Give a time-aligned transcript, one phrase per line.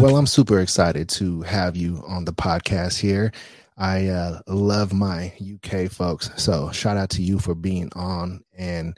[0.00, 3.32] Well, I'm super excited to have you on the podcast here.
[3.76, 6.30] I uh, love my UK folks.
[6.36, 8.42] So shout out to you for being on.
[8.56, 8.96] And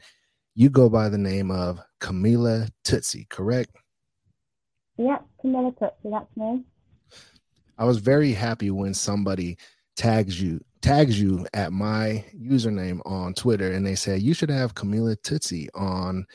[0.55, 3.71] you go by the name of Camilla Tootsie, correct?
[4.99, 6.65] Yep, Camilla Tootsie, that's me.
[7.79, 9.57] I was very happy when somebody
[9.97, 14.75] tags you tags you at my username on Twitter and they said you should have
[14.75, 16.27] Camilla Tootsie on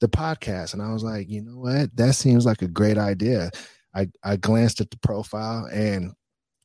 [0.00, 0.74] the podcast.
[0.74, 1.96] And I was like, you know what?
[1.96, 3.50] That seems like a great idea.
[3.94, 6.12] I, I glanced at the profile and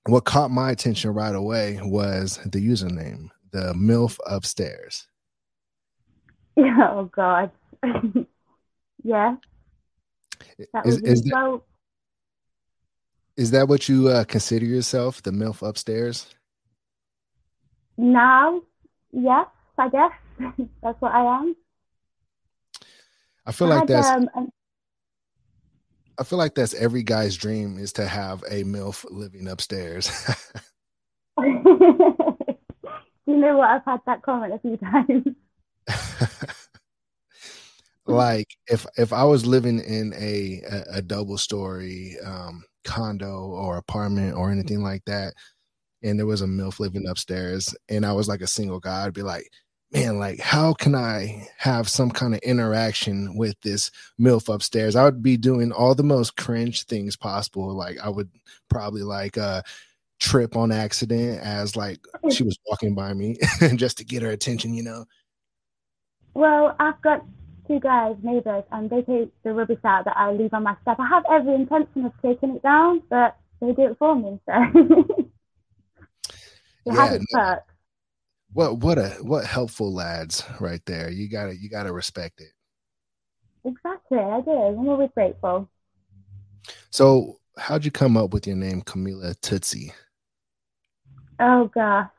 [0.06, 5.08] what caught my attention right away was the username, the MILF upstairs.
[6.82, 7.52] Oh God.
[9.04, 9.36] yeah.
[10.74, 11.62] That is, is, that,
[13.38, 16.28] is that what you uh, consider yourself, the MILF upstairs?
[17.98, 18.62] Now,
[19.12, 20.12] yes, I guess.
[20.84, 21.56] that's what I am.
[23.46, 24.50] I feel I like had, that's um,
[26.18, 30.12] I feel like that's every guy's dream is to have a MILF living upstairs.
[31.40, 31.54] you
[33.26, 33.70] know what?
[33.70, 35.28] I've had that comment a few times.
[38.08, 43.78] like if if I was living in a a, a double story um, condo or
[43.78, 45.34] apartment or anything like that,
[46.04, 49.14] and there was a MILF living upstairs, and I was like a single guy, I'd
[49.14, 49.50] be like,
[49.92, 54.96] man, like how can I have some kind of interaction with this MILF upstairs?
[54.96, 57.74] I would be doing all the most cringe things possible.
[57.76, 58.30] Like I would
[58.70, 59.62] probably like uh
[60.20, 62.00] trip on accident as like
[62.32, 63.38] she was walking by me
[63.76, 65.06] just to get her attention, you know.
[66.34, 67.26] Well, I've got
[67.68, 70.98] two guys, neighbors, and they take the rubbish out that I leave on my step.
[71.00, 74.54] I have every intention of taking it down, but they do it for me, so
[76.86, 77.74] it yeah, has its no, perks
[78.54, 81.10] what what a what helpful lads right there.
[81.10, 82.52] You gotta you gotta respect it.
[83.64, 84.52] Exactly, I do.
[84.52, 85.70] I'm always grateful.
[86.90, 89.94] So how'd you come up with your name Camilla Tootsie?
[91.40, 92.10] Oh gosh.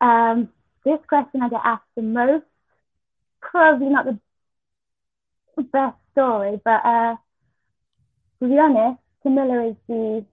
[0.00, 0.50] Um
[0.84, 2.44] this question I get asked the most.
[3.50, 4.18] Probably not the
[5.72, 7.16] best story, but uh
[8.40, 10.24] to be honest, Camilla is the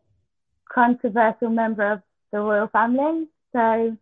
[0.71, 2.01] controversial member of
[2.31, 3.27] the royal family.
[3.53, 3.97] So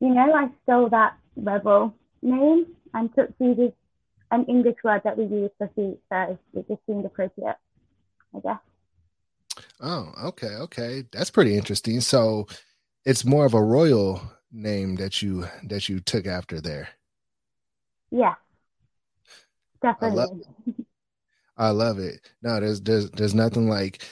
[0.00, 3.72] you know, I stole that rebel name and took is
[4.30, 7.56] an English word that we use for feet, so it just seemed appropriate,
[8.34, 8.58] I guess.
[9.80, 11.04] Oh, okay, okay.
[11.12, 12.00] That's pretty interesting.
[12.00, 12.46] So
[13.04, 16.88] it's more of a royal name that you that you took after there.
[18.14, 18.34] Yeah.
[19.82, 20.20] Definitely.
[20.20, 20.86] I love it.
[21.56, 22.20] I love it.
[22.42, 24.04] No, there's there's there's nothing like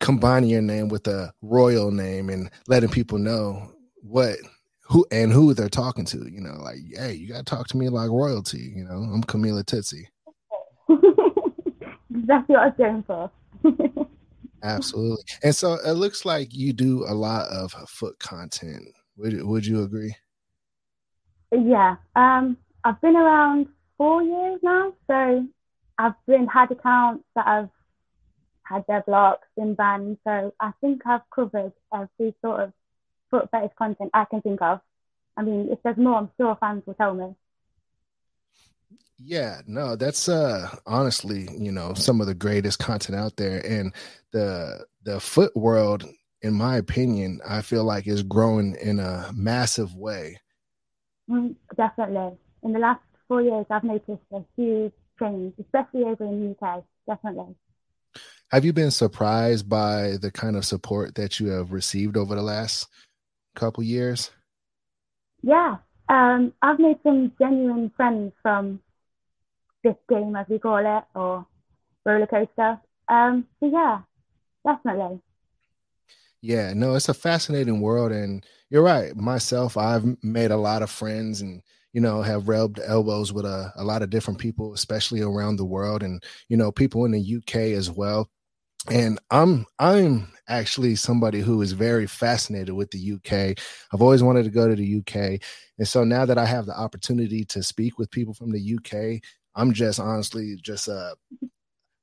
[0.00, 4.36] combining your name with a royal name and letting people know what
[4.80, 6.26] who and who they're talking to.
[6.30, 8.72] You know, like, hey, you got to talk to me like royalty.
[8.74, 10.08] You know, I'm Camilla Tootsie.
[12.10, 13.30] Exactly what I going for.
[14.62, 15.22] Absolutely.
[15.42, 18.82] And so it looks like you do a lot of foot content.
[19.18, 20.14] Would Would you agree?
[21.52, 21.96] Yeah.
[22.16, 25.46] Um, I've been around four years now, so
[25.98, 27.70] I've been had accounts that have
[28.62, 30.18] had their blocks been banned.
[30.24, 32.72] So I think I've covered every sort of
[33.30, 34.80] foot fetish content I can think of.
[35.36, 37.34] I mean, if there's more, I'm sure fans will tell me.
[39.20, 43.92] Yeah, no, that's uh honestly, you know, some of the greatest content out there and
[44.32, 46.04] the the foot world
[46.42, 50.40] in my opinion, I feel like is growing in a massive way.
[51.28, 52.38] Mm, definitely.
[52.62, 56.84] In the last 4 years I've noticed a huge change, especially over in the UK,
[57.06, 57.54] definitely.
[58.50, 62.42] Have you been surprised by the kind of support that you have received over the
[62.42, 62.88] last
[63.54, 64.30] couple years?
[65.42, 65.76] Yeah,
[66.08, 68.80] um, I've made some genuine friends from
[69.84, 71.46] this game, as we call it, or
[72.04, 72.80] roller coaster.
[73.08, 74.00] Um, so yeah,
[74.66, 75.20] definitely.
[76.40, 79.14] Yeah, no, it's a fascinating world, and you're right.
[79.16, 81.62] Myself, I've made a lot of friends, and
[81.92, 85.64] you know, have rubbed elbows with a, a lot of different people, especially around the
[85.64, 88.28] world, and you know, people in the UK as well.
[88.90, 94.44] And i'm i'm actually somebody who is very fascinated with the uk i've always wanted
[94.44, 97.98] to go to the uk and so now that i have the opportunity to speak
[97.98, 99.20] with people from the uk
[99.56, 101.14] i'm just honestly just a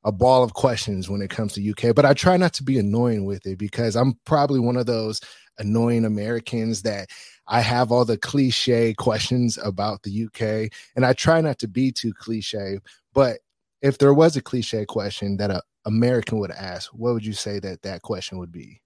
[0.04, 2.78] a ball of questions when it comes to uk but i try not to be
[2.78, 5.22] annoying with it because i'm probably one of those
[5.58, 7.10] annoying americans that
[7.48, 11.92] I have all the cliche questions about the UK, and I try not to be
[11.92, 12.80] too cliche.
[13.14, 13.40] But
[13.82, 17.60] if there was a cliche question that an American would ask, what would you say
[17.60, 18.82] that that question would be?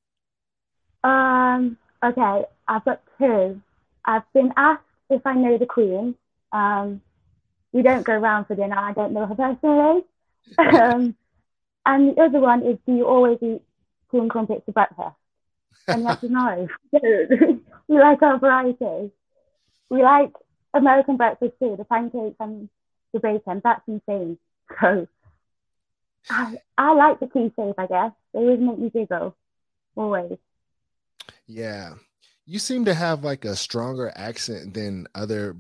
[1.03, 1.77] Um.
[2.03, 3.61] Okay, I've got two.
[4.05, 6.15] I've been asked if I know the Queen.
[6.51, 7.01] Um,
[7.71, 8.77] we don't go around for dinner.
[8.77, 10.03] I don't know her personally.
[10.57, 11.15] um,
[11.85, 13.61] and the other one is, do you always eat
[14.11, 15.15] and crumpets for breakfast?
[15.87, 16.67] And answer is no.
[17.89, 19.11] we like our variety.
[19.89, 20.31] We like
[20.73, 22.69] American breakfast too, the pancakes and
[23.11, 23.61] the bacon.
[23.63, 24.37] That's insane.
[24.79, 25.07] So
[26.29, 28.11] I, I like the tea I guess.
[28.33, 29.35] They always make me giggle.
[29.95, 30.37] Always.
[31.47, 31.93] Yeah.
[32.45, 35.55] You seem to have like a stronger accent than other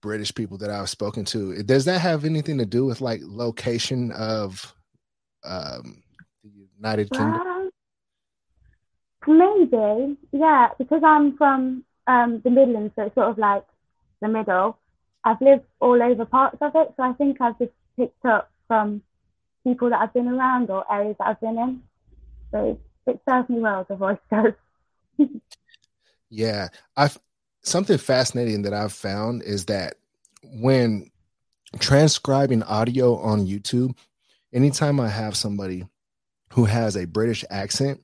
[0.00, 1.62] British people that I've spoken to.
[1.62, 4.74] Does that have anything to do with like location of
[5.44, 6.02] um,
[6.42, 7.59] the United Kingdom?
[9.26, 13.64] Maybe, yeah, because I'm from um, the Midlands, so it's sort of like
[14.20, 14.78] the middle.
[15.24, 19.02] I've lived all over parts of it, so I think I've just picked up from
[19.64, 21.82] people that I've been around or areas that I've been in.
[22.50, 24.54] So it serves me well, the voice does.
[26.30, 27.18] yeah, I've
[27.62, 29.96] something fascinating that I've found is that
[30.42, 31.10] when
[31.78, 33.96] transcribing audio on YouTube,
[34.52, 35.86] anytime I have somebody
[36.54, 38.02] who has a British accent,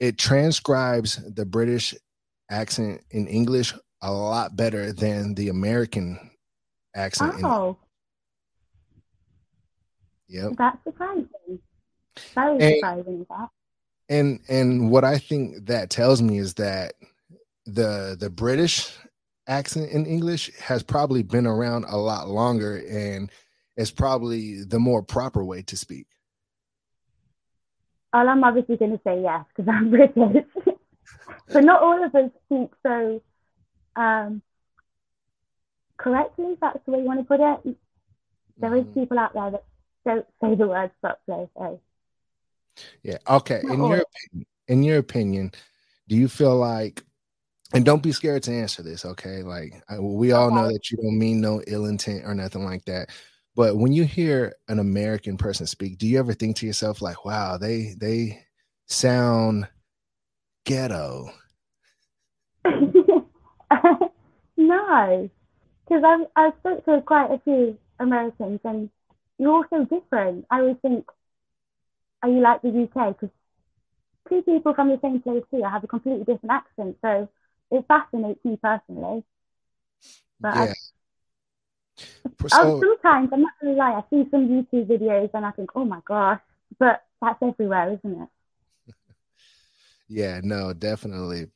[0.00, 1.94] it transcribes the British
[2.50, 6.18] accent in English a lot better than the American
[6.96, 7.34] accent.
[7.44, 7.76] Oh.
[10.28, 10.52] Yep.
[10.58, 11.28] That's surprising.
[12.34, 13.48] Very and, surprising that.
[14.08, 16.94] And and what I think that tells me is that
[17.66, 18.96] the the British
[19.46, 23.30] accent in English has probably been around a lot longer and
[23.76, 26.06] is probably the more proper way to speak.
[28.12, 30.44] Well, I'm obviously going to say yes because I'm British.
[31.52, 33.22] but not all of us speak so
[33.96, 34.42] um,
[35.96, 37.76] correctly, that's the way you want to put it.
[38.58, 38.88] There mm-hmm.
[38.88, 39.64] is people out there that
[40.04, 41.48] don't say the word words properly.
[41.56, 41.80] So.
[43.02, 43.18] Yeah.
[43.28, 43.60] Okay.
[43.64, 45.52] Not in your opinion, in your opinion,
[46.08, 47.02] do you feel like
[47.72, 51.16] and don't be scared to answer this okay like we all know that you don't
[51.16, 53.10] mean no ill intent or nothing like that
[53.60, 57.26] but when you hear an american person speak do you ever think to yourself like
[57.26, 58.42] wow they they
[58.86, 59.68] sound
[60.64, 61.30] ghetto
[64.56, 65.30] no
[65.84, 68.88] because i've i've spoke to quite a few americans and
[69.38, 71.04] you're all so different i always think
[72.22, 73.34] are you like the uk because
[74.28, 77.28] two people from the same place here have a completely different accent so
[77.70, 79.24] it fascinates me personally.
[80.40, 80.72] But yeah.
[82.44, 85.70] Oh, so, sometimes I'm not gonna lie, I see some YouTube videos and I think,
[85.74, 86.40] oh my gosh,
[86.78, 88.94] but that's everywhere, isn't it?
[90.08, 91.46] yeah, no, definitely.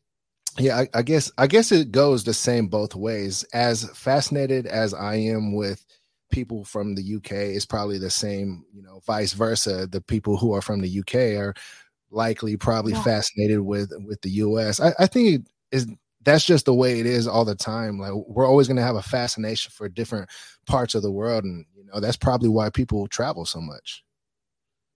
[0.59, 3.45] Yeah, I, I guess I guess it goes the same both ways.
[3.53, 5.85] As fascinated as I am with
[6.31, 9.87] people from the UK, it's probably the same, you know, vice versa.
[9.87, 11.55] The people who are from the UK are
[12.11, 13.03] likely probably yeah.
[13.03, 14.81] fascinated with with the US.
[14.81, 15.89] I, I think it is
[16.25, 17.99] that's just the way it is all the time.
[17.99, 20.31] Like we're always going to have a fascination for different
[20.67, 24.05] parts of the world, and you know that's probably why people travel so much.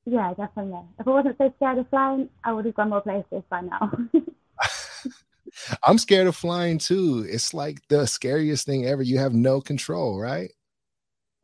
[0.05, 0.81] Yeah, definitely.
[0.99, 3.93] If I wasn't so scared of flying, I would have gone more places by now.
[5.83, 7.27] I'm scared of flying too.
[7.29, 9.03] It's like the scariest thing ever.
[9.03, 10.51] You have no control, right?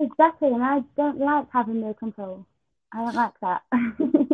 [0.00, 2.46] Exactly, and I don't like having no control.
[2.92, 3.62] I don't like that.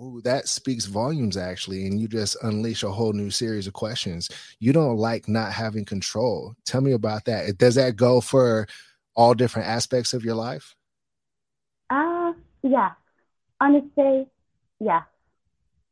[0.00, 4.30] Ooh, that speaks volumes actually and you just unleash a whole new series of questions.
[4.58, 6.54] You don't like not having control.
[6.64, 7.58] Tell me about that.
[7.58, 8.66] Does that go for
[9.14, 10.74] all different aspects of your life?
[11.90, 12.92] Uh yeah.
[13.60, 14.26] Honestly
[14.78, 15.02] yeah.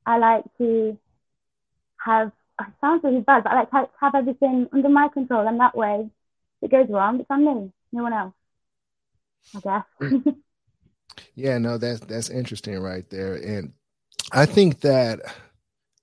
[0.06, 0.96] I like to
[1.98, 5.60] have it sounds really bad but i like to have everything under my control and
[5.60, 6.08] that way
[6.62, 8.34] if it goes wrong it's on me no one else
[9.54, 9.84] i guess.
[10.00, 10.36] Mm.
[11.34, 13.72] yeah no that's that's interesting right there and
[14.32, 15.20] I think that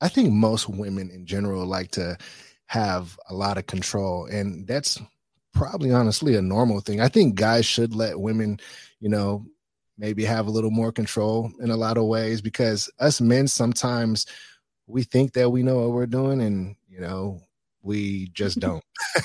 [0.01, 2.17] I think most women in general like to
[2.67, 4.99] have a lot of control, and that's
[5.53, 6.99] probably honestly a normal thing.
[6.99, 8.59] I think guys should let women,
[8.99, 9.45] you know,
[9.97, 14.25] maybe have a little more control in a lot of ways because us men sometimes
[14.87, 17.41] we think that we know what we're doing, and you know,
[17.81, 18.83] we just don't.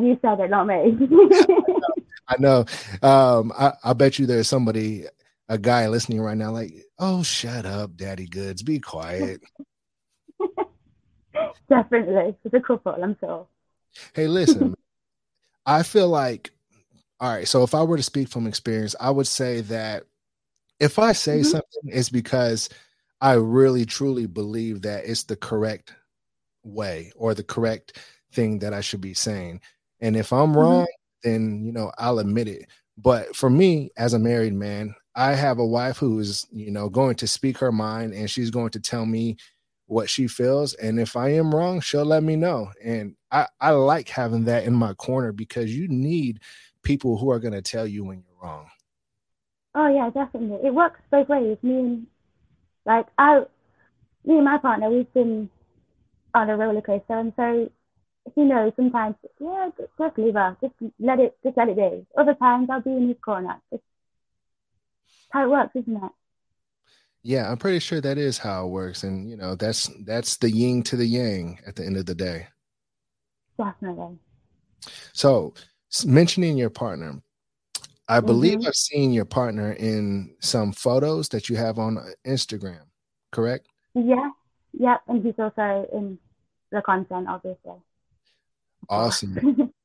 [0.00, 0.96] You said it, not me.
[2.28, 2.64] I know.
[3.02, 5.04] Um, I, I bet you there's somebody
[5.48, 9.40] a guy listening right now, like, oh, shut up, Daddy Goodz, be quiet.
[11.68, 13.46] Definitely, it's a couple, I'm sure.
[14.14, 14.74] Hey, listen,
[15.66, 16.50] I feel like,
[17.20, 17.48] all right.
[17.48, 20.04] So if I were to speak from experience, I would say that
[20.80, 21.44] if I say mm-hmm.
[21.44, 22.68] something, it's because
[23.20, 25.94] I really truly believe that it's the correct
[26.64, 27.98] way or the correct
[28.32, 29.60] thing that I should be saying.
[30.00, 30.58] And if I'm Mm-hmm.
[30.58, 30.86] wrong,
[31.22, 32.66] then you know I'll admit it.
[32.98, 36.88] But for me, as a married man, I have a wife who is, you know,
[36.88, 39.36] going to speak her mind and she's going to tell me
[39.86, 40.74] what she feels.
[40.74, 42.72] And if I am wrong, she'll let me know.
[42.82, 46.40] And I, I like having that in my corner because you need
[46.82, 48.68] people who are going to tell you when you're wrong.
[49.74, 50.66] Oh yeah, definitely.
[50.66, 51.58] It works both ways.
[51.62, 52.06] Me and
[52.86, 53.40] like I,
[54.24, 55.50] me and my partner, we've been
[56.32, 57.70] on a roller coaster, and so
[58.34, 59.16] he knows sometimes.
[59.40, 60.56] Yeah, just, just leave her.
[60.60, 61.36] Just let it.
[61.42, 62.06] Just let it be.
[62.16, 63.60] Other times, I'll be in his corner.
[63.72, 63.82] It's
[65.30, 66.12] how it works, isn't it?
[67.22, 69.02] Yeah, I'm pretty sure that is how it works.
[69.02, 72.14] And you know, that's that's the yin to the yang at the end of the
[72.14, 72.48] day.
[73.58, 74.18] Definitely.
[75.12, 75.54] So
[76.04, 77.22] mentioning your partner,
[78.08, 78.66] I believe Mhm.
[78.66, 82.82] I've seen your partner in some photos that you have on Instagram,
[83.32, 83.68] correct?
[83.94, 84.30] Yeah.
[84.74, 85.00] Yep.
[85.08, 86.18] And he's also in
[86.70, 87.80] the content, obviously.
[88.88, 89.72] Awesome.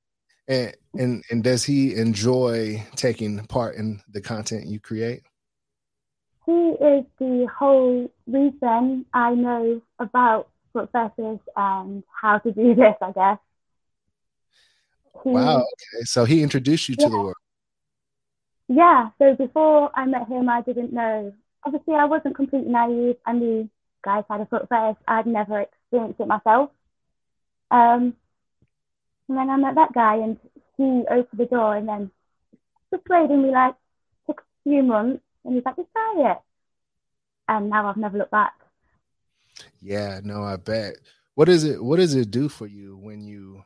[0.49, 5.21] And and and does he enjoy taking part in the content you create?
[6.49, 12.95] He is the whole reason I know about foot fetish and how to do this,
[13.01, 13.37] I guess.
[15.23, 15.57] He, Wow.
[15.59, 16.05] Okay.
[16.05, 17.21] So he introduced you to the Yeah.
[17.21, 17.35] world.
[18.67, 21.33] Yeah, so before I met him, I didn't know.
[21.65, 23.17] Obviously, I wasn't completely naive.
[23.27, 23.69] I knew
[24.03, 24.97] guys had a foot fetish.
[25.07, 26.71] I'd never experienced it myself.
[27.69, 28.15] Um,
[29.27, 30.39] and then I met that guy, and
[30.77, 32.11] he opened the door, and then
[32.91, 33.75] persuaded me like
[34.25, 36.37] took a few months, and he's like, "Just try it."
[37.47, 38.53] And now I've never looked back.
[39.81, 40.95] Yeah, no, I bet.
[41.35, 43.63] What is it what does it do for you when you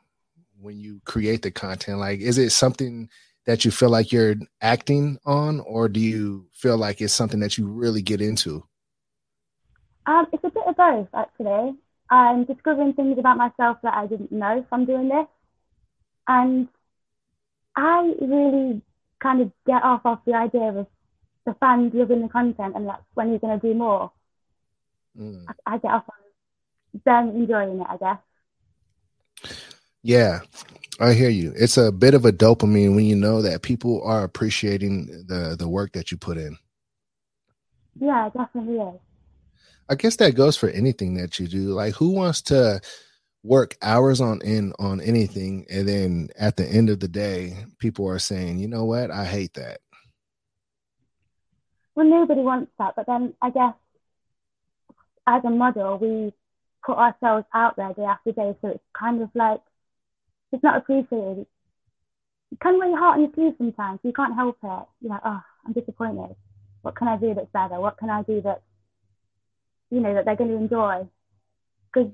[0.60, 1.98] when you create the content?
[1.98, 3.08] Like is it something
[3.46, 7.58] that you feel like you're acting on or do you feel like it's something that
[7.58, 8.64] you really get into?
[10.06, 11.74] Um, it's a bit of both, actually.
[12.10, 15.26] I'm discovering things about myself that I didn't know from doing this.
[16.28, 16.68] And
[17.76, 18.82] I really
[19.20, 20.86] kind of get off of the idea of
[21.46, 24.10] the fans loving the content and that's when you're going to do more.
[25.18, 25.44] Mm.
[25.48, 28.18] I, I get off on them enjoying it, I guess.
[30.02, 30.40] Yeah,
[31.00, 31.52] I hear you.
[31.56, 35.68] It's a bit of a dopamine when you know that people are appreciating the the
[35.68, 36.56] work that you put in.
[37.98, 39.00] Yeah, it definitely is.
[39.88, 41.68] I guess that goes for anything that you do.
[41.68, 42.80] Like who wants to
[43.42, 48.08] work hours on end on anything and then at the end of the day people
[48.08, 49.10] are saying, "You know what?
[49.10, 49.80] I hate that."
[51.94, 53.74] Well, nobody wants that, but then I guess
[55.26, 56.32] as a model, we
[56.84, 59.60] put ourselves out there day after day, so it's kind of like
[60.52, 61.46] it's not appreciated.
[62.50, 64.00] You kind of wear your heart on your sleeve sometimes.
[64.02, 64.86] You can't help it.
[65.00, 66.36] You're like, oh, I'm disappointed.
[66.82, 67.80] What can I do that's better?
[67.80, 68.62] What can I do that,
[69.90, 71.08] you know, that they're going to enjoy?
[71.92, 72.10] Because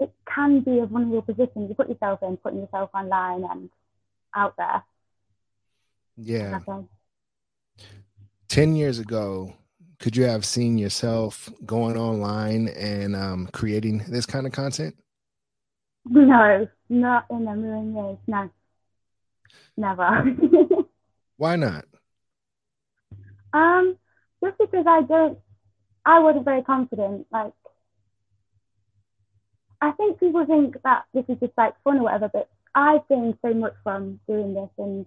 [0.00, 1.68] it can be a vulnerable position.
[1.68, 3.70] You put yourself in, putting yourself online and
[4.34, 4.82] out there.
[6.16, 6.60] Yeah.
[8.54, 8.70] I think.
[8.70, 9.54] 10 years ago,
[9.98, 14.96] could you have seen yourself going online and um, creating this kind of content?
[16.04, 18.18] No, not in a million years.
[18.26, 18.50] No,
[19.76, 20.36] never.
[21.36, 21.84] Why not?
[23.54, 23.98] um,
[24.42, 25.38] just because I don't,
[26.04, 27.26] I wasn't very confident.
[27.32, 27.52] Like,
[29.80, 33.38] I think people think that this is just like fun or whatever, but I've gained
[33.42, 35.06] so much from doing this, and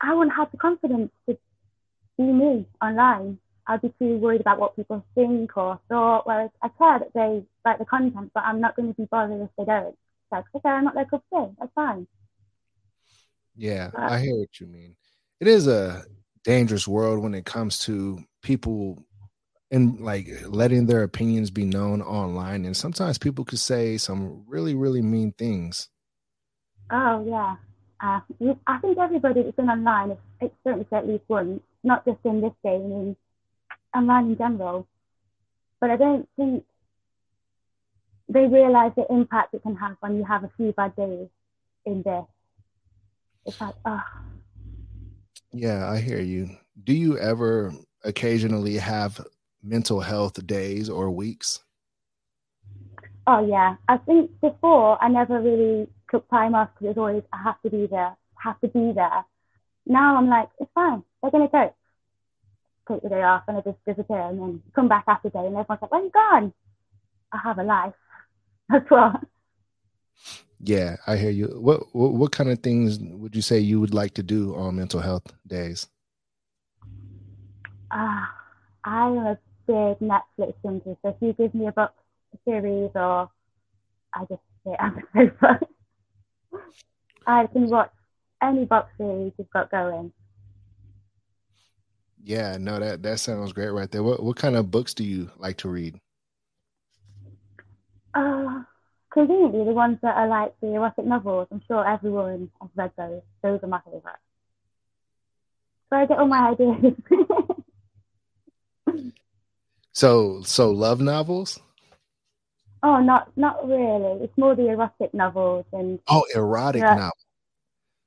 [0.00, 1.38] I wouldn't have the confidence to
[2.18, 3.38] be me online.
[3.66, 6.26] I'd be too worried about what people think or thought.
[6.26, 9.40] Whereas I care that they like the content, but I'm not going to be bothered
[9.42, 9.88] if they don't.
[9.88, 11.54] It's like, okay, I'm not their cup of tea.
[11.58, 12.06] That's fine.
[13.56, 14.96] Yeah, Uh, I hear what you mean.
[15.40, 16.04] It is a
[16.44, 19.04] dangerous world when it comes to people
[19.70, 22.64] and like letting their opinions be known online.
[22.64, 25.88] And sometimes people could say some really, really mean things.
[26.90, 27.56] Oh yeah.
[28.00, 28.20] Uh,
[28.66, 32.40] I think everybody that's been online has experienced it at least once, not just in
[32.40, 33.16] this game, in
[33.94, 34.86] online in general.
[35.80, 36.64] But I don't think
[38.28, 41.28] they realise the impact it can have when you have a few bad days
[41.86, 42.24] in this.
[43.46, 44.02] It's like, oh,
[45.52, 46.50] Yeah, I hear you.
[46.84, 47.72] Do you ever
[48.04, 49.24] occasionally have
[49.62, 51.60] mental health days or weeks?
[53.26, 53.76] oh yeah.
[53.88, 57.60] I think before I never really took time off because it was always I have
[57.62, 59.24] to be there, have to be there.
[59.86, 61.02] Now I'm like, it's fine.
[61.22, 61.74] They're gonna go.
[62.88, 65.48] Take the day off and I just disappear and then come back after day and
[65.48, 66.52] everyone's like, where you gone?
[67.32, 67.94] I have a life.
[68.68, 69.20] That's what.
[70.60, 71.46] Yeah, I hear you.
[71.60, 74.76] What, what what kind of things would you say you would like to do on
[74.76, 75.86] mental health days?
[77.90, 78.34] Ah,
[78.84, 80.96] I'm a big Netflix junkie.
[81.02, 81.92] So if you give me a book,
[82.44, 83.30] series or
[84.14, 85.60] I just sit on the sofa.
[87.28, 87.92] I can watch
[88.42, 90.12] any box series you've got going.
[92.24, 94.02] Yeah, no, that that sounds great right there.
[94.02, 96.00] What what kind of books do you like to read?
[98.14, 98.62] Uh,
[99.12, 101.48] conveniently, the ones that are like the erotic novels.
[101.52, 103.22] I'm sure everyone has read those.
[103.42, 104.16] Those are my favorite.
[105.90, 106.94] So I get all my ideas.
[109.92, 111.60] so, so love novels.
[112.82, 114.24] Oh, not not really.
[114.24, 115.98] It's more the erotic novels and.
[116.08, 117.26] Oh, erotic yeah, novels.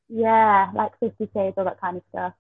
[0.10, 2.34] Yeah, like Fifty Shades, all that kind of stuff.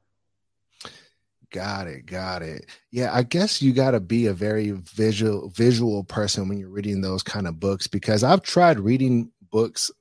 [1.52, 2.66] Got it, got it.
[2.92, 7.02] Yeah, I guess you got to be a very visual visual person when you're reading
[7.02, 9.92] those kind of books because I've tried reading books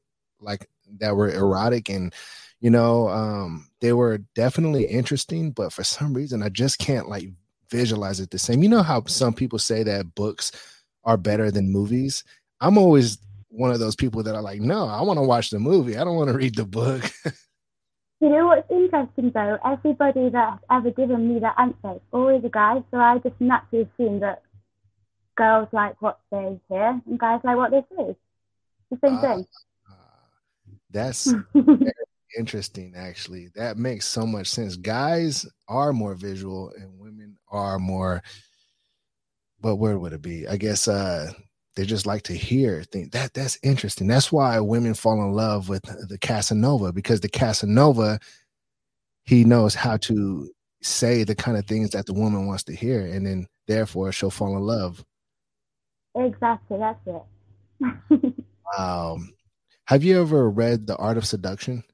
[0.41, 0.69] like
[0.99, 2.15] that were erotic and
[2.61, 7.31] you know um they were definitely interesting but for some reason I just can't like
[7.69, 8.63] visualize it the same.
[8.63, 10.53] You know how some people say that books
[11.04, 12.25] are better than movies?
[12.61, 15.59] I'm always one of those people that are like, "No, I want to watch the
[15.59, 15.97] movie.
[15.97, 17.11] I don't want to read the book."
[18.21, 19.57] You know what's interesting though?
[19.64, 23.40] Everybody that has ever given me that answer is always a guy, so I just
[23.40, 24.42] naturally assume that
[25.37, 28.14] girls like what they hear and guys like what they see.
[28.90, 29.47] The same uh, thing.
[29.90, 29.95] Uh,
[30.90, 31.33] that's
[32.38, 33.49] interesting, actually.
[33.54, 34.76] That makes so much sense.
[34.76, 38.23] Guys are more visual and women are more.
[39.61, 40.47] But where would it be?
[40.47, 41.33] I guess uh
[41.76, 43.11] they just like to hear things.
[43.11, 44.07] That that's interesting.
[44.07, 48.19] That's why women fall in love with the Casanova because the Casanova
[49.25, 50.50] he knows how to
[50.83, 54.31] say the kind of things that the woman wants to hear, and then therefore she'll
[54.31, 55.05] fall in love.
[56.17, 58.35] Exactly, that's it.
[58.79, 59.33] um,
[59.85, 61.85] have you ever read The Art of Seduction?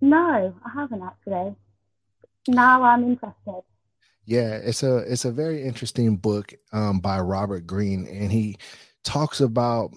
[0.00, 1.56] No, I haven't actually.
[2.48, 3.62] Now I'm interested.
[4.30, 8.58] Yeah, it's a it's a very interesting book um, by Robert Greene, and he
[9.02, 9.90] talks about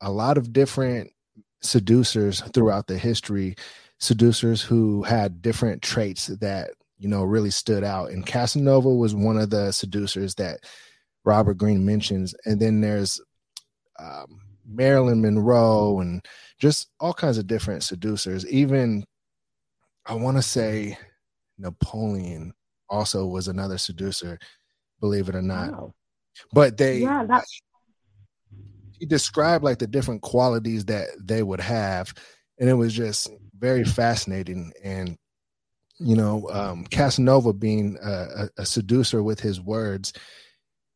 [0.00, 1.12] a lot of different
[1.60, 3.54] seducers throughout the history,
[4.00, 8.10] seducers who had different traits that you know really stood out.
[8.10, 10.58] And Casanova was one of the seducers that
[11.24, 13.20] Robert Greene mentions, and then there's
[14.00, 16.26] um, Marilyn Monroe and
[16.58, 18.44] just all kinds of different seducers.
[18.48, 19.04] Even
[20.04, 20.98] I want to say
[21.58, 22.54] Napoleon
[22.88, 24.38] also was another seducer,
[25.00, 25.72] believe it or not.
[25.72, 25.94] Wow.
[26.52, 27.60] But they yeah, that's
[28.98, 32.12] he described like the different qualities that they would have,
[32.58, 34.72] and it was just very fascinating.
[34.82, 35.16] And
[35.98, 40.12] you know, um, Casanova being a, a seducer with his words,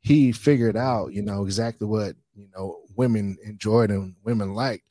[0.00, 4.85] he figured out, you know, exactly what you know women enjoyed and women liked.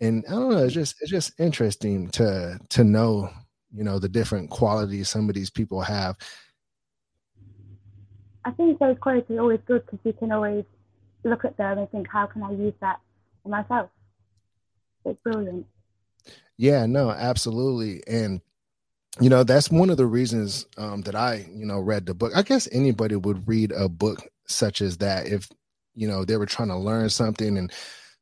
[0.00, 3.30] And I don't know, it's just it's just interesting to to know
[3.74, 6.16] you know the different qualities some of these people have.
[8.44, 10.64] I think those qualities are always good because you can always
[11.24, 13.00] look at them and think how can i use that
[13.42, 13.90] for myself?
[15.04, 15.66] It's brilliant.
[16.56, 18.02] Yeah no absolutely.
[18.06, 18.40] And
[19.20, 22.32] you know that's one of the reasons um, that i you know read the book.
[22.34, 25.48] I guess anybody would read a book such as that if
[25.94, 27.72] you know they were trying to learn something and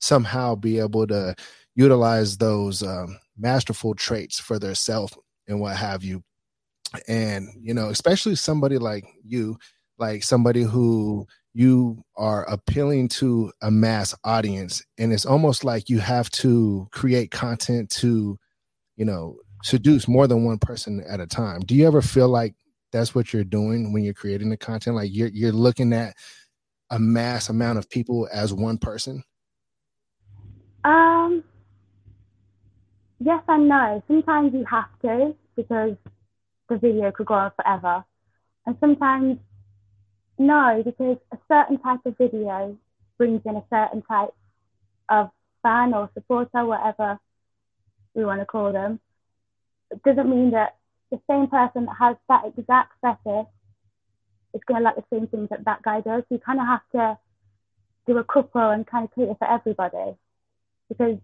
[0.01, 1.35] somehow be able to
[1.75, 5.17] utilize those um, masterful traits for their self
[5.49, 6.23] and what have you.
[7.07, 9.59] And you know especially somebody like you
[9.99, 15.99] like somebody who you are appealing to a mass audience and it's almost like you
[15.99, 18.39] have to create content to
[18.97, 21.61] you know seduce more than one person at a time.
[21.61, 22.55] Do you ever feel like
[22.93, 24.97] that's what you're doing when you're creating the content?
[24.97, 26.15] Like you're you're looking at
[26.91, 29.23] a mass amount of people as one person?
[30.85, 31.45] Um
[33.21, 34.03] yes and no.
[34.07, 35.97] Sometimes you have to because
[36.69, 38.05] the video could go on forever.
[38.67, 39.39] And sometimes
[40.39, 42.77] no, because a certain type of video
[43.17, 44.35] brings in a certain type
[45.09, 45.31] of
[45.63, 47.19] fan or supporter, whatever
[48.15, 49.01] we want to call them.
[49.91, 50.77] It doesn't mean that
[51.11, 53.47] the same person that has that exact fetish
[54.55, 56.23] is going to like the same things that that guy does.
[56.31, 57.19] You kind of have to
[58.07, 60.17] do a couple and kind of cater for everybody
[60.89, 61.19] because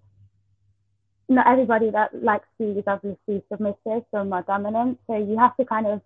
[1.28, 4.98] not everybody that likes to is obviously submissive or more dominant.
[5.06, 6.00] So you have to kind of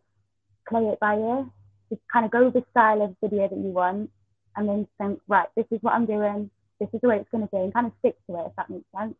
[0.68, 1.46] play it by ear.
[1.88, 4.10] Just kind of go with the style of video that you want
[4.56, 6.50] and then think, right, this is what I'm doing.
[6.80, 8.56] This is the way it's going to be and kind of stick to it, if
[8.56, 9.14] that makes sense.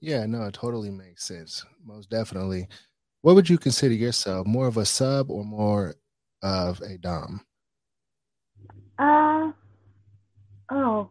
[0.00, 1.64] Yeah, no, it totally makes sense.
[1.84, 2.68] Most definitely.
[3.22, 4.46] What would you consider yourself?
[4.46, 5.94] More of a sub or more
[6.42, 7.40] of a dom?
[8.98, 9.50] Uh,
[10.70, 11.10] oh,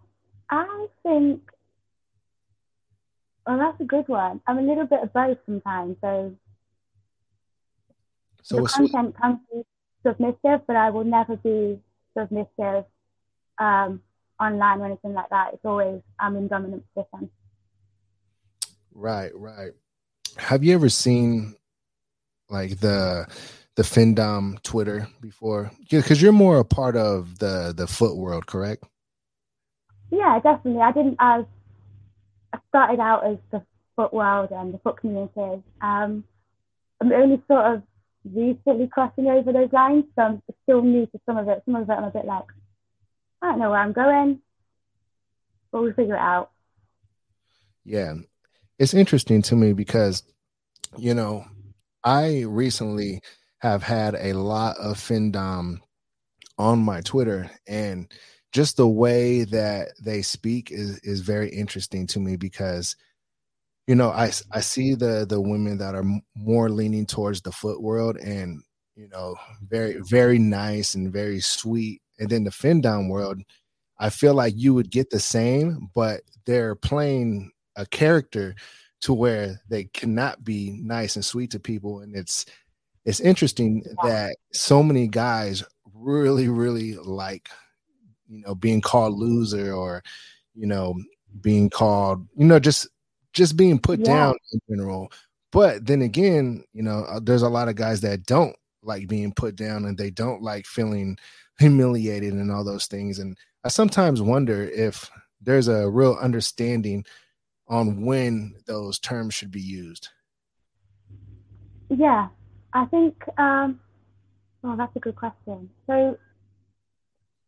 [0.50, 1.42] I think
[3.46, 4.42] well, that's a good one.
[4.48, 5.98] I'm a little bit of both sometimes.
[6.02, 6.36] So,
[8.42, 9.64] so the content can be
[10.06, 11.80] submissive, but I will never be
[12.18, 12.86] submissive
[13.60, 14.02] um,
[14.40, 15.54] online or anything like that.
[15.54, 17.30] It's always I'm in dominant position.
[18.94, 19.72] Right, right.
[20.38, 21.56] Have you ever seen
[22.50, 23.28] like the
[23.76, 25.72] the Findom Twitter before?
[25.90, 28.84] Because you're more a part of the the foot world, correct?
[30.12, 30.82] Yeah, definitely.
[30.82, 31.46] I didn't as I
[32.74, 33.62] started out as the
[33.96, 35.64] foot world and the foot community.
[35.80, 36.24] Um,
[37.00, 37.84] I'm only sort of
[38.26, 41.62] recently crossing over those lines, so I'm still new to some of it.
[41.66, 42.46] Some of it I'm a bit like,
[43.42, 44.40] I don't know where I'm going,
[45.72, 46.50] but we'll figure it out.
[47.86, 48.16] Yeah,
[48.80, 50.24] it's interesting to me because,
[50.98, 51.46] you know,
[52.04, 53.22] I recently
[53.60, 55.80] have had a lot of Findom
[56.58, 58.12] on my Twitter and
[58.54, 62.96] just the way that they speak is is very interesting to me because
[63.88, 67.82] you know i i see the the women that are more leaning towards the foot
[67.82, 68.62] world and
[68.96, 69.36] you know
[69.68, 72.02] very very nice and very sweet.
[72.20, 73.42] And then the Findom world
[74.00, 78.56] i feel like you would get the same but they're playing a character
[79.04, 82.00] to where they cannot be nice and sweet to people.
[82.00, 82.46] And it's
[83.06, 85.62] it's interesting that so many guys
[85.94, 87.50] really really like
[88.28, 90.04] you know being called loser or
[90.56, 90.96] you know
[91.42, 92.88] being called you know just
[93.34, 94.06] just being put yeah.
[94.06, 95.12] down in general.
[95.52, 99.32] But then again you know uh, there's a lot of guys that don't like being
[99.32, 101.18] put down and they don't like feeling
[101.60, 103.20] humiliated and all those things.
[103.20, 105.10] And i sometimes wonder if
[105.42, 107.06] there's a real understanding
[107.68, 110.10] on when those terms should be used.
[111.90, 112.28] Yeah
[112.74, 113.80] i think um
[114.64, 115.70] oh that's a good question.
[115.88, 116.18] So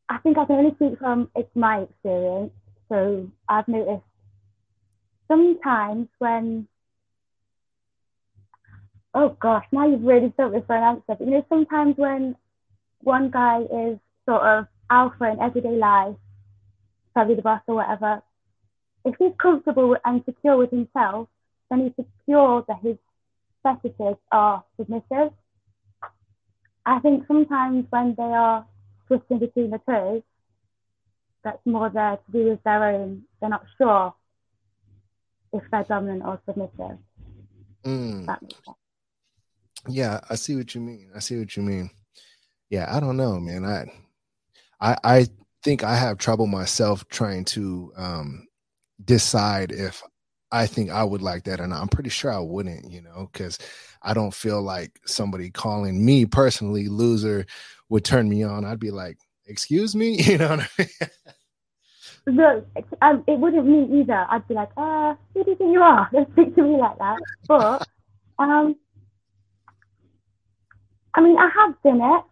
[0.09, 2.51] I think I can only speak from it's my experience.
[2.89, 4.03] So I've noticed
[5.27, 6.67] sometimes when
[9.13, 11.03] oh gosh, now you've really stumped me for an answer.
[11.07, 12.35] But you know, sometimes when
[12.99, 16.15] one guy is sort of alpha in everyday life,
[17.13, 18.21] probably the boss or whatever,
[19.05, 21.29] if he's comfortable and secure with himself,
[21.69, 22.97] then he's secure that his
[23.63, 25.31] fetishes are submissive.
[26.85, 28.65] I think sometimes when they are
[29.07, 30.23] switching between the two,
[31.43, 34.13] that's more there to do with their own, they're not sure
[35.53, 36.97] if they're dominant or submissive.
[37.83, 38.35] Mm.
[39.87, 41.11] Yeah, I see what you mean.
[41.15, 41.89] I see what you mean.
[42.69, 43.63] Yeah, I don't know, man.
[43.63, 43.85] I
[44.81, 45.27] I I
[45.63, 48.47] think I have trouble myself trying to um
[49.03, 50.01] decide if
[50.51, 51.81] I think I would like that or not.
[51.81, 53.59] I'm pretty sure I wouldn't, you know, because
[54.01, 57.45] I don't feel like somebody calling me personally loser
[57.89, 58.65] would turn me on.
[58.65, 59.17] I'd be like,
[59.47, 60.49] "Excuse me," you know.
[60.49, 61.09] What I mean?
[62.27, 62.65] No,
[63.01, 64.25] um, it wouldn't me either.
[64.29, 66.09] I'd be like, "Uh, who do you think you are?
[66.13, 67.17] Don't speak to me like that."
[67.47, 67.87] But,
[68.39, 68.75] um,
[71.13, 72.23] I mean, I have done it,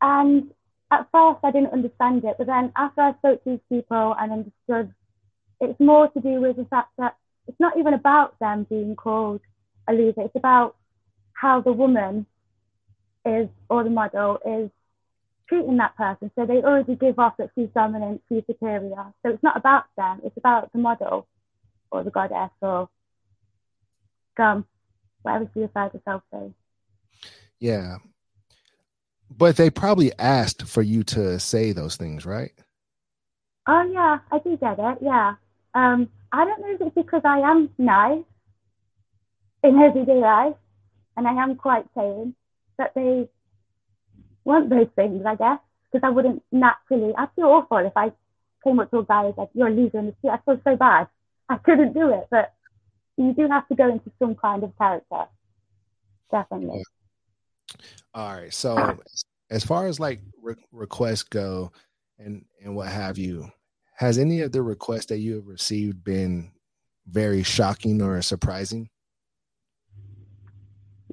[0.00, 0.50] and
[0.90, 4.32] at first I didn't understand it, but then after I spoke to these people and
[4.32, 4.94] understood,
[5.60, 9.40] it's more to do with the fact that it's not even about them being called
[9.88, 10.22] a loser.
[10.22, 10.76] It's about
[11.32, 12.26] how the woman
[13.24, 14.70] is or the model is
[15.48, 16.30] treating that person.
[16.36, 19.12] So they already give off that she's dominant, she's superior.
[19.22, 21.26] So it's not about them, it's about the model
[21.90, 22.88] or the goddess or
[24.34, 24.66] scum,
[25.22, 26.52] whatever she decides herself to.
[27.58, 27.96] Yeah.
[29.30, 32.52] But they probably asked for you to say those things, right?
[33.66, 34.98] Oh yeah, I do get it.
[35.02, 35.34] Yeah.
[35.74, 38.24] Um, I don't know if it's because I am nice
[39.62, 40.54] in everyday life
[41.16, 42.34] and I am quite tame
[42.78, 43.28] that they
[44.44, 45.58] want those things, I guess,
[45.90, 48.12] because I wouldn't naturally, I feel awful if I
[48.64, 50.30] came up to a guy and said, you're a loser in the street.
[50.30, 51.08] I feel so bad.
[51.48, 52.54] I couldn't do it, but
[53.16, 55.24] you do have to go into some kind of character.
[56.30, 56.82] Definitely.
[58.14, 58.52] All right.
[58.52, 58.98] So
[59.50, 61.72] as far as like re- requests go
[62.18, 63.50] and, and what have you,
[63.94, 66.52] has any of the requests that you have received been
[67.06, 68.88] very shocking or surprising?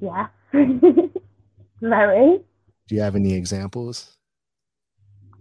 [0.00, 0.28] Yeah.
[1.88, 2.40] Very.
[2.88, 4.16] Do you have any examples?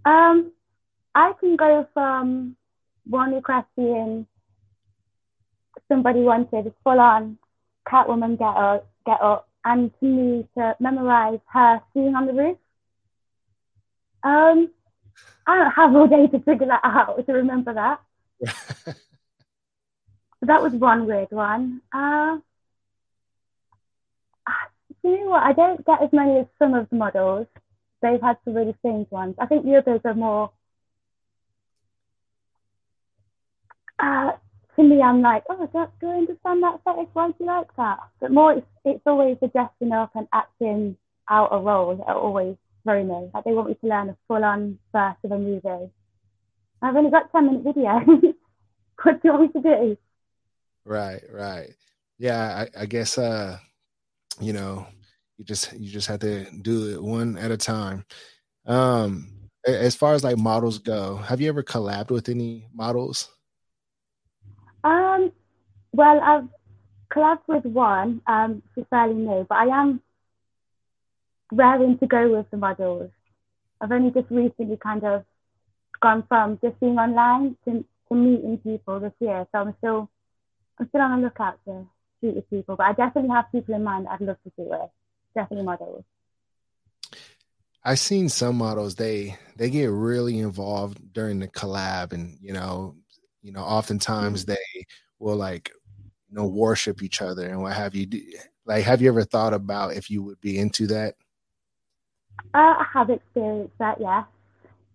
[0.05, 0.51] Um,
[1.13, 2.55] I can go from
[3.05, 4.27] one request being
[5.87, 7.37] somebody wanted a full on
[7.87, 12.57] Catwoman get up, get up, and to me to memorize her singing on the roof.
[14.23, 14.71] Um,
[15.47, 18.01] I don't have all day to figure that out to remember that.
[20.41, 21.81] that was one weird one.
[21.93, 22.37] Uh,
[25.09, 25.43] you know what?
[25.43, 27.47] I don't get as many as some of the models.
[28.01, 29.35] They've had some really strange ones.
[29.39, 30.51] I think the others are more.
[33.99, 34.31] Uh,
[34.75, 37.09] to me, I'm like, oh, do, do I understand that fetish?
[37.13, 37.99] Why do you like that?
[38.19, 40.97] But more, it's, it's always the dressing up and acting
[41.29, 43.31] out a role that always throw me.
[43.33, 45.91] Like they want me to learn a full-on verse of a movie.
[46.81, 47.99] I've only got 10 minute video.
[49.03, 49.97] what do you want me to do?
[50.83, 51.69] Right, right.
[52.17, 53.57] Yeah, I, I guess uh,
[54.39, 54.87] you know,
[55.37, 58.05] you just you just have to do it one at a time.
[58.65, 63.29] Um as far as like models go, have you ever collabed with any models?
[64.83, 65.31] Um,
[65.91, 66.47] well, I've
[67.11, 68.21] collabed with one.
[68.27, 70.01] Um, she's fairly new, but I am
[71.51, 73.09] raring to go with the models.
[73.81, 75.25] I've only just recently kind of
[76.01, 80.09] gone from just being online to, to meeting people this year, so I'm still
[80.79, 81.87] I'm still on the lookout to
[82.21, 82.75] shoot with people.
[82.75, 84.89] But I definitely have people in mind I'd love to shoot with.
[85.35, 86.03] Definitely models.
[87.83, 92.95] I've seen some models they they get really involved during the collab, and you know,
[93.41, 94.53] you know, oftentimes mm-hmm.
[94.53, 94.85] they
[95.19, 95.71] will like
[96.29, 98.07] you know worship each other and what have you.
[98.65, 101.15] Like, have you ever thought about if you would be into that?
[102.53, 104.23] Uh, I have experienced that, yeah.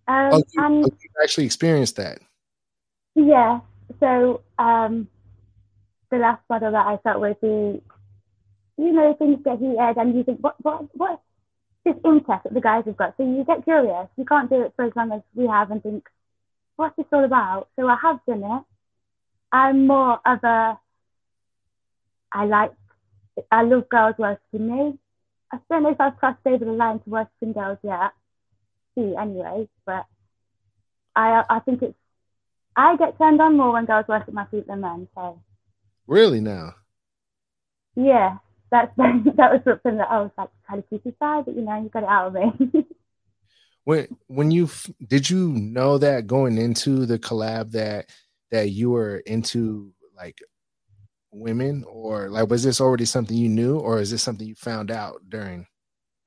[0.07, 2.19] Um, oh, you, and, oh, actually experienced that?
[3.15, 3.59] Yeah.
[3.99, 5.07] So um,
[6.09, 7.81] the last model that I felt with the,
[8.81, 11.21] you know, things get heated and you think, what, what, what
[11.85, 13.13] this interest that the guys have got.
[13.17, 14.07] So you get curious.
[14.17, 16.07] You can't do it for as long as we have and think,
[16.77, 17.67] what's this all about?
[17.75, 18.63] So I have done it.
[19.51, 20.79] I'm more of a,
[22.31, 22.71] I like,
[23.51, 24.97] I love girls worse than me.
[25.53, 28.11] I don't know if I've crossed over the line to worse than girls yet.
[28.95, 30.05] See, anyway, but
[31.15, 31.97] I, I think it's,
[32.75, 35.07] I get turned on more when girls work at my feet than men.
[35.13, 35.41] So.
[36.07, 36.75] Really now?
[37.95, 38.37] Yeah
[38.71, 41.81] that's that was something that I was like trying to keep aside, but you know,
[41.81, 42.85] you got it out of me.
[43.83, 44.69] when when you
[45.07, 48.09] did you know that going into the collab that
[48.51, 50.39] that you were into like
[51.31, 51.83] women?
[51.87, 55.21] Or like was this already something you knew or is this something you found out
[55.29, 55.65] during?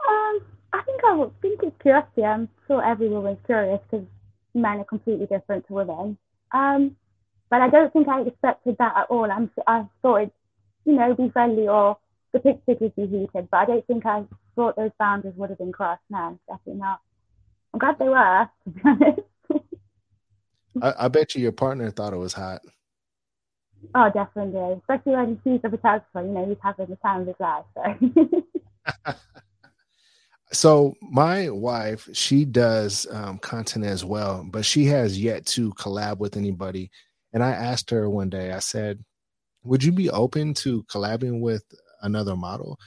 [0.09, 0.41] Um
[0.73, 2.25] i think i think it's curiosity.
[2.25, 4.07] I'm sure every woman's curious because
[4.55, 6.19] men are completely different to women.
[6.53, 6.97] Um
[7.51, 9.31] but i don't think i expected that at all.
[9.31, 10.33] I'm i thought it
[10.85, 11.99] you know be friendly or
[12.35, 14.25] the picture could be heated, but I don't think I
[14.57, 16.03] thought those boundaries would have been crossed.
[16.11, 17.01] No, definitely not.
[17.73, 19.21] I'm glad they were, to be honest.
[20.83, 22.61] I, I, bet you your partner thought it was hot.
[23.95, 24.81] Oh, definitely.
[24.81, 27.65] Especially when he's a photographer, you know, he's having the time of his life.
[29.07, 29.13] So.
[30.53, 36.19] so my wife, she does um, content as well, but she has yet to collab
[36.19, 36.91] with anybody.
[37.33, 39.05] And I asked her one day, I said,
[39.63, 41.65] would you be open to collabing with
[42.05, 42.79] another model.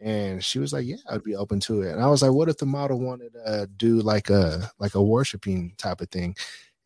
[0.00, 1.92] And she was like yeah i'd be open to it.
[1.92, 5.02] And i was like what if the model wanted to do like a like a
[5.02, 6.24] worshiping type of thing?
[6.24, 6.34] And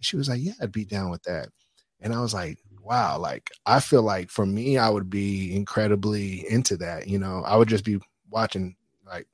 [0.00, 1.48] she was like yeah i'd be down with that.
[2.00, 6.50] And i was like wow like i feel like for me i would be incredibly
[6.50, 7.42] into that you know?
[7.44, 7.98] I would just be
[8.30, 9.26] watching like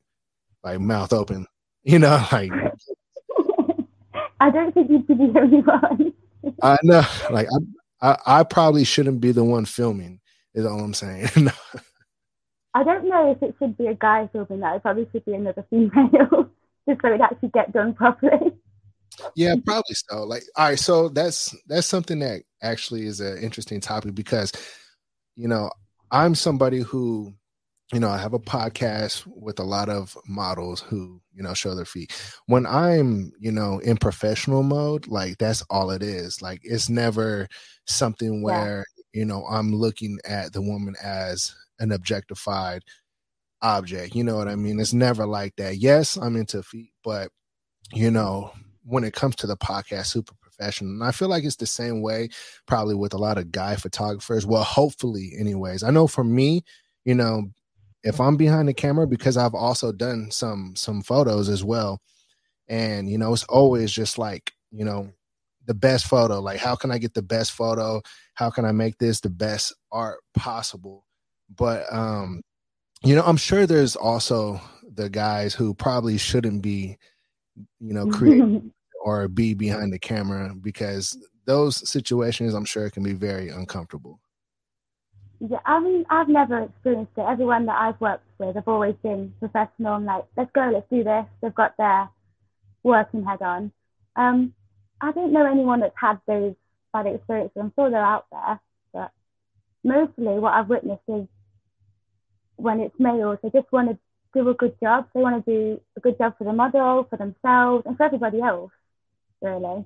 [0.63, 1.47] like mouth open
[1.85, 2.51] you know like
[4.41, 6.13] i don't think you'd be the only one.
[6.63, 7.49] I know like
[8.01, 10.21] I, I i probably shouldn't be the one filming
[10.55, 11.29] is all i'm saying
[12.75, 14.77] I don't know if it should be a guy filming that.
[14.77, 16.51] It probably should be another female,
[16.89, 18.53] just so it actually get done properly.
[19.37, 20.25] Yeah, probably so.
[20.25, 24.53] Like, all right, so that's that's something that actually is an interesting topic because,
[25.37, 25.71] you know,
[26.11, 27.33] I'm somebody who,
[27.93, 31.77] you know, I have a podcast with a lot of models who, you know, show
[31.77, 32.13] their feet.
[32.47, 36.43] When I'm, you know, in professional mode, like that's all it is.
[36.43, 37.47] Like, it's never
[37.87, 39.21] something where, yeah.
[39.21, 42.83] you know, I'm looking at the woman as an objectified
[43.63, 44.15] object.
[44.15, 44.79] You know what I mean?
[44.81, 45.79] It's never like that.
[45.79, 47.31] Yes, I'm into feet, but
[47.93, 48.53] you know,
[48.85, 50.93] when it comes to the podcast, super professional.
[50.93, 52.29] And I feel like it's the same way
[52.67, 54.47] probably with a lot of guy photographers.
[54.47, 55.83] Well, hopefully, anyways.
[55.83, 56.63] I know for me,
[57.05, 57.51] you know,
[58.03, 62.01] if I'm behind the camera, because I've also done some some photos as well.
[62.69, 65.11] And you know, it's always just like, you know,
[65.67, 66.41] the best photo.
[66.41, 68.03] Like, how can I get the best photo?
[68.35, 71.04] How can I make this the best art possible?
[71.57, 72.43] But um,
[73.03, 74.61] you know, I'm sure there's also
[74.95, 76.99] the guys who probably shouldn't be,
[77.81, 83.13] you know, creating or be behind the camera because those situations I'm sure can be
[83.13, 84.21] very uncomfortable.
[85.41, 87.27] Yeah, I mean, I've never experienced it.
[87.29, 91.05] Everyone that I've worked with have always been professional and like, let's go, let's do
[91.05, 91.27] this.
[91.43, 92.09] They've got their
[92.83, 93.73] working head on.
[94.17, 94.55] Um,
[95.01, 96.55] I don't know anyone that's had those
[96.93, 97.57] bad experiences.
[97.61, 98.61] I'm sure they're out there,
[98.93, 99.11] but
[99.83, 101.27] mostly what I've witnessed is
[102.57, 103.99] when it's males, they just want to
[104.35, 105.09] do a good job.
[105.15, 108.41] They want to do a good job for the model, for themselves, and for everybody
[108.41, 108.73] else,
[109.41, 109.85] really.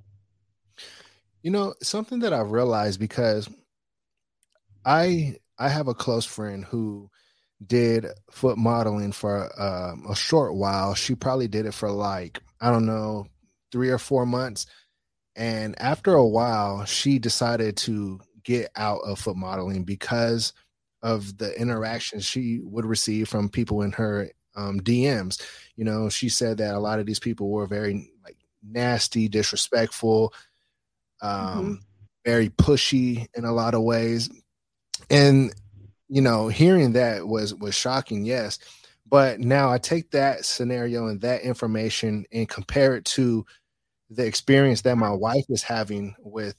[1.42, 3.48] You know, something that I've realized because
[4.84, 7.10] I I have a close friend who
[7.64, 10.94] did foot modeling for um, a short while.
[10.94, 13.26] She probably did it for like I don't know
[13.72, 14.66] three or four months,
[15.36, 20.52] And after a while, she decided to get out of foot modeling because
[21.02, 25.40] of the interactions she would receive from people in her um, DMs.
[25.76, 30.34] You know, she said that a lot of these people were very like nasty, disrespectful,
[31.22, 31.74] um, mm-hmm.
[32.24, 34.28] very pushy in a lot of ways.
[35.10, 35.54] And
[36.08, 38.58] you know, hearing that was was shocking, yes.
[39.06, 43.46] But now I take that scenario and that information and compare it to
[44.10, 46.56] the experience that my wife is having with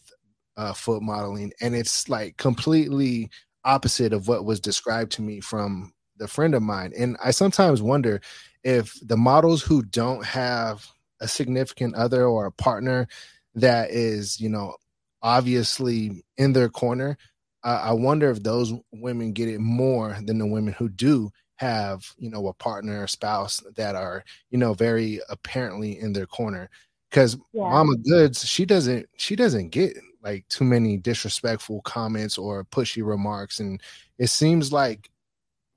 [0.57, 3.29] uh, foot modeling, and it's like completely
[3.65, 6.93] opposite of what was described to me from the friend of mine.
[6.97, 8.21] And I sometimes wonder
[8.63, 10.85] if the models who don't have
[11.21, 13.07] a significant other or a partner
[13.55, 14.75] that is, you know,
[15.21, 17.17] obviously in their corner,
[17.63, 22.13] uh, I wonder if those women get it more than the women who do have,
[22.17, 26.69] you know, a partner or spouse that are, you know, very apparently in their corner.
[27.09, 27.63] Because yeah.
[27.63, 33.59] Mama Goodz, she doesn't, she doesn't get like too many disrespectful comments or pushy remarks,
[33.59, 33.81] and
[34.17, 35.09] it seems like,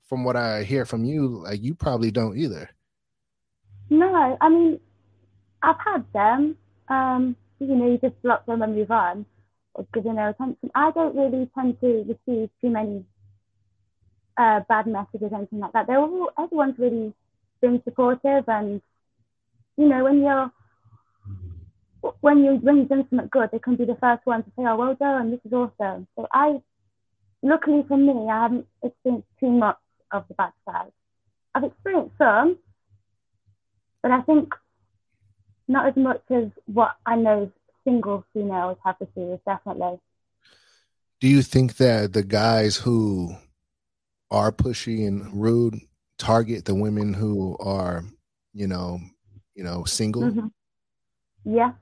[0.09, 2.69] from what I hear from you, like you probably don't either.
[3.89, 4.79] No, I mean,
[5.61, 6.57] I've had them.
[6.89, 9.25] Um, you know, you just block them and move on
[9.73, 10.69] or give them their attention.
[10.75, 13.05] I don't really tend to receive too many
[14.37, 15.87] uh, bad messages, anything like that.
[15.87, 17.13] They're all, everyone's really
[17.61, 18.81] been supportive, and
[19.77, 20.51] you know, when you're
[22.21, 24.63] when you when you've done something good, they can be the first one to say,
[24.65, 26.61] "Oh, well done, this is awesome." So I,
[27.41, 29.77] luckily for me, I haven't experienced too much
[30.11, 30.91] of the bad side.
[31.55, 32.57] I've experienced some,
[34.01, 34.53] but I think
[35.67, 37.51] not as much as what I know
[37.85, 39.39] single females have to see.
[39.45, 39.99] Definitely.
[41.21, 43.35] Do you think that the guys who
[44.29, 45.75] are pushy and rude
[46.17, 48.03] target the women who are,
[48.53, 48.99] you know,
[49.55, 50.23] you know, single?
[50.23, 50.47] Mm-hmm.
[51.45, 51.73] Yeah,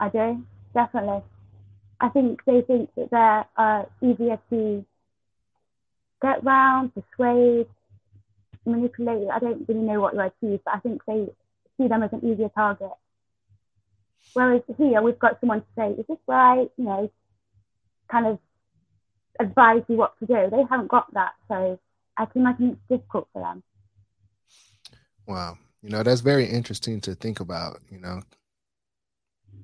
[0.00, 1.22] I do definitely.
[2.00, 4.84] I think they think that they're uh, easier to
[6.22, 7.66] get round, persuade,
[8.64, 9.28] manipulate.
[9.30, 11.28] I don't really know what word to use, but I think they
[11.76, 12.90] see them as an easier target.
[14.32, 17.10] Whereas here we've got someone to say, "Is this right?" You know,
[18.10, 18.38] kind of
[19.38, 20.48] advise you what to do.
[20.50, 21.78] They haven't got that, so
[22.16, 23.62] I can imagine it's difficult for them.
[25.26, 27.80] Wow, you know that's very interesting to think about.
[27.90, 28.22] You know,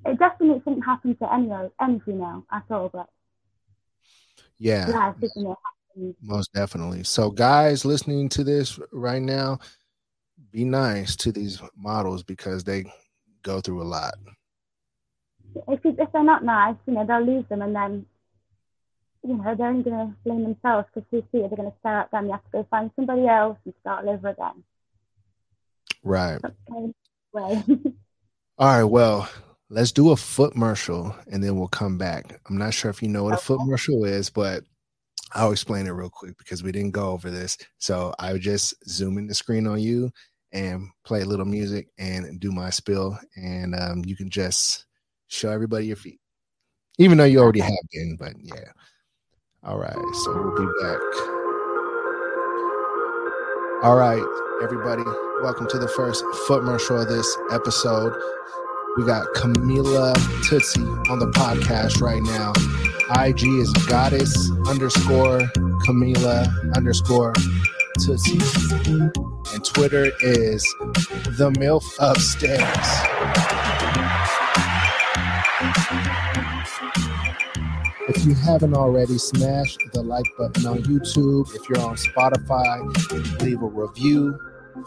[0.06, 3.08] it definitely shouldn't happen to any any female at all, but
[4.58, 5.54] yeah, yeah
[6.22, 7.04] most definitely.
[7.04, 9.58] So, guys listening to this right now,
[10.50, 12.84] be nice to these models because they
[13.42, 14.14] go through a lot.
[15.68, 18.06] If if they're not nice, you know, they'll lose them, and then
[19.24, 21.76] you know they're only going to blame themselves because who see it, they're going to
[21.80, 22.26] stare at them.
[22.26, 24.64] You have to go find somebody else and start all over again.
[26.02, 26.38] Right.
[26.44, 26.92] Okay.
[28.58, 28.84] all right.
[28.84, 29.28] Well,
[29.68, 32.40] let's do a foot commercial and then we'll come back.
[32.48, 34.62] I'm not sure if you know what a foot commercial is, but
[35.34, 37.58] I'll explain it real quick because we didn't go over this.
[37.78, 40.10] So I would just zoom in the screen on you
[40.52, 44.86] and play a little music and do my spill, and um, you can just
[45.26, 46.20] show everybody your feet,
[46.98, 48.16] even though you already have been.
[48.16, 48.70] But yeah,
[49.64, 49.96] all right.
[50.24, 51.00] So we'll be back.
[53.82, 54.24] All right,
[54.62, 55.02] everybody,
[55.42, 58.14] welcome to the first foot commercial of this episode.
[58.96, 60.14] We got Camilla
[60.48, 62.52] Tootsie on the podcast right now.
[63.22, 65.42] IG is goddess underscore
[65.84, 67.34] Camilla underscore
[68.00, 68.38] Tootsie.
[69.52, 70.64] And Twitter is
[71.36, 72.56] the MILF Upstairs.
[78.08, 81.54] If you haven't already, smash the like button on YouTube.
[81.54, 84.38] If you're on Spotify, leave a review,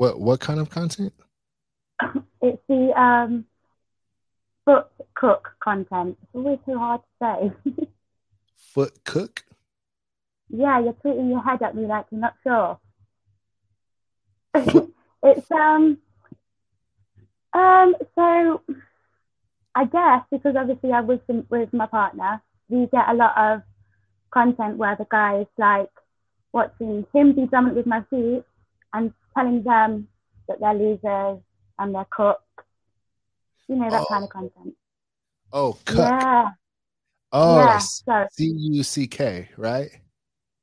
[0.00, 1.12] What what kind of content?
[2.40, 3.44] It's the um,
[4.64, 6.16] foot cook content.
[6.22, 7.86] It's always too hard to say.
[8.56, 9.44] foot cook?
[10.48, 12.78] Yeah, you're tweeting your head at me like you're not sure.
[15.22, 15.98] it's um
[17.52, 18.62] um so
[19.74, 21.18] I guess because obviously I was
[21.50, 22.40] with my partner,
[22.70, 23.60] we get a lot of
[24.30, 25.90] content where the guy is like
[26.54, 28.44] watching him be dominant with my feet
[28.94, 30.08] and telling them
[30.48, 31.40] that they're losers
[31.78, 32.42] and they're cooks.
[33.68, 34.06] You know, that oh.
[34.08, 34.74] kind of content.
[35.52, 35.98] Oh, cook.
[35.98, 36.48] Yeah.
[37.32, 39.90] Oh, yeah, C U C K, right?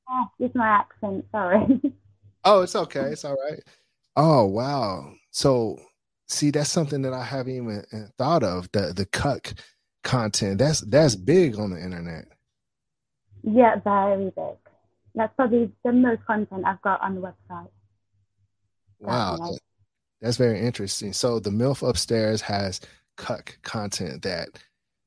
[0.10, 1.26] Yeah, it's my accent.
[1.32, 1.82] Sorry.
[2.44, 3.12] oh, it's okay.
[3.12, 3.62] It's all right.
[4.18, 5.14] Oh, wow.
[5.32, 5.80] So,
[6.28, 8.70] see, that's something that I haven't even uh, thought of.
[8.74, 9.54] The the cuck
[10.04, 10.58] content.
[10.58, 12.26] That's that's big on the internet.
[13.44, 14.58] Yeah, very big.
[15.16, 17.70] That's probably the most content I've got on the website.
[19.00, 19.60] Wow, that,
[20.22, 21.14] that's very interesting.
[21.14, 22.82] So the MILF upstairs has
[23.16, 24.50] cuck content that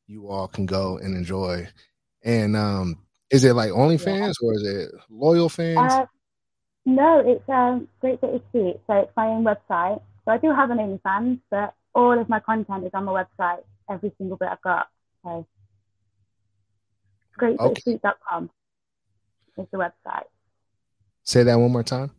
[0.06, 1.68] you all can go and enjoy.
[2.24, 2.98] And um,
[3.30, 4.46] is it like OnlyFans yeah.
[4.46, 5.92] or is it loyal fans?
[5.92, 6.06] Uh,
[6.84, 8.80] no, it's um, Great British Feet.
[8.86, 10.02] So it's my own website.
[10.24, 13.60] So I do have an OnlyFans, but all of my content is on my website.
[13.90, 14.88] Every single bit I've got.
[15.24, 15.46] So
[17.38, 18.50] greatbritishfeet.com
[19.58, 20.24] is the website.
[21.24, 22.10] Say that one more time.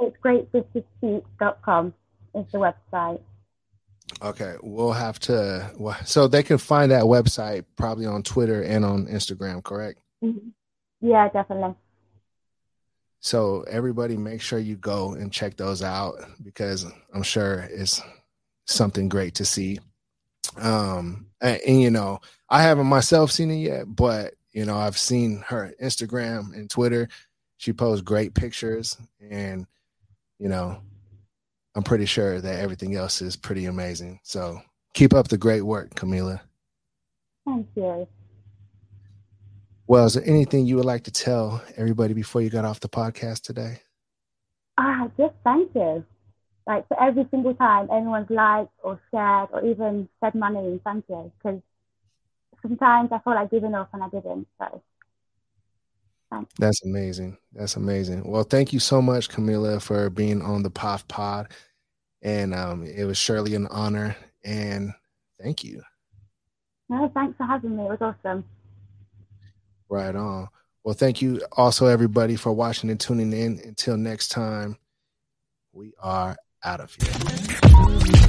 [0.00, 1.94] It's greatbritishfeet.com
[2.34, 3.20] is the website.
[4.22, 5.70] Okay, we'll have to.
[6.04, 10.00] So they can find that website probably on Twitter and on Instagram, correct?
[10.22, 10.48] Mm-hmm.
[11.00, 11.74] Yeah, definitely.
[13.20, 18.00] So everybody, make sure you go and check those out because I'm sure it's
[18.66, 19.78] something great to see.
[20.58, 24.96] Um, and, and you know, I haven't myself seen it yet, but you know, I've
[24.96, 27.08] seen her Instagram and Twitter.
[27.58, 28.96] She posts great pictures,
[29.30, 29.66] and
[30.38, 30.80] you know,
[31.74, 34.20] I'm pretty sure that everything else is pretty amazing.
[34.22, 34.60] So
[34.94, 36.40] keep up the great work, Camilla.
[37.44, 38.08] Thank you.
[39.86, 42.88] Well, is there anything you would like to tell everybody before you got off the
[42.88, 43.80] podcast today?
[44.78, 46.04] Ah, just thank you.
[46.66, 51.04] Like for every single time anyone's liked or shared or even said my name, thank
[51.08, 51.30] you.
[51.38, 51.60] Because
[52.62, 54.48] sometimes I feel like giving up and I didn't.
[54.58, 54.82] So
[56.58, 57.38] That's amazing.
[57.52, 58.28] That's amazing.
[58.28, 61.48] Well, thank you so much, Camilla, for being on the POF Pod
[62.26, 64.16] and um, it was surely an honor.
[64.44, 64.92] And
[65.40, 65.82] thank you.
[66.88, 67.84] No, thanks for having me.
[67.84, 68.44] It was awesome.
[69.88, 70.48] Right on.
[70.84, 73.60] Well, thank you also, everybody, for watching and tuning in.
[73.64, 74.76] Until next time,
[75.72, 78.25] we are out of here.